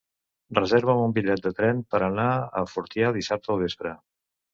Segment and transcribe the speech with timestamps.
[0.59, 2.25] Reserva'm un bitllet de tren per anar
[2.61, 3.93] a Fortià dissabte al vespre.